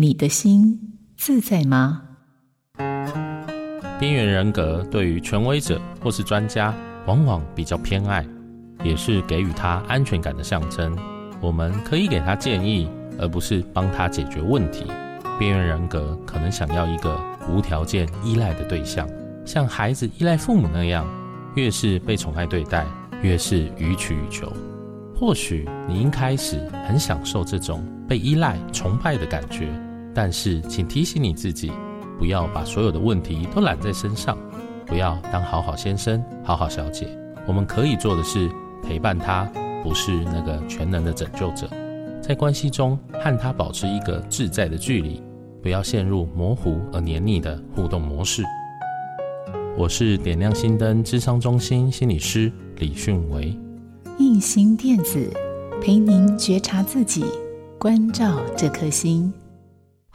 [0.00, 0.78] 你的心
[1.16, 2.02] 自在吗？
[3.98, 6.72] 边缘人格对于权威者或是专家，
[7.08, 8.24] 往往比较偏爱，
[8.84, 10.96] 也是给予他安全感的象征。
[11.40, 12.88] 我们可以给他建议，
[13.18, 14.86] 而不是帮他解决问题。
[15.36, 17.20] 边缘人格可能想要一个
[17.50, 19.04] 无条件依赖的对象，
[19.44, 21.04] 像孩子依赖父母那样，
[21.56, 22.86] 越是被宠爱对待，
[23.20, 24.52] 越是予取予求。
[25.12, 26.56] 或许你一开始
[26.86, 29.68] 很享受这种被依赖、崇拜的感觉，
[30.20, 31.70] 但是请提醒你自己，
[32.18, 34.36] 不要把所有的问题都揽在身上，
[34.84, 37.06] 不要当好好先生、好好小姐。
[37.46, 38.50] 我们可以做的是
[38.82, 39.44] 陪伴他，
[39.80, 41.70] 不是那个全能的拯救者。
[42.20, 45.22] 在关系中和他保持一个自在的距离，
[45.62, 48.42] 不要陷入模糊而黏腻的互动模式。
[49.76, 53.56] 我是点亮心灯智商中心心理师李迅维。
[54.18, 55.32] 印心电子
[55.80, 57.24] 陪您觉察自己，
[57.78, 59.32] 关照这颗心。